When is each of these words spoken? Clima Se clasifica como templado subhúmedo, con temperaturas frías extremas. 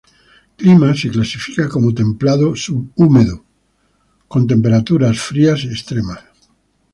Clima 0.57 0.89
Se 0.99 1.11
clasifica 1.15 1.65
como 1.73 1.93
templado 2.01 2.47
subhúmedo, 2.63 3.37
con 4.31 4.41
temperaturas 4.51 5.17
frías 5.29 5.59
extremas. 5.75 6.21